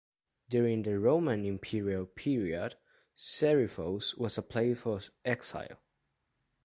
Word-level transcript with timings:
During 0.49 0.81
the 0.81 0.97
Roman 0.97 1.45
imperial 1.45 2.07
period, 2.07 2.73
Serifos 3.15 4.17
was 4.17 4.35
a 4.35 4.41
place 4.41 4.83
of 4.87 5.11
exile. 5.23 5.77